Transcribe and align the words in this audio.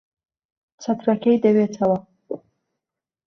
چەترەکەی 0.83 1.41
دەوێتەوە. 1.43 1.97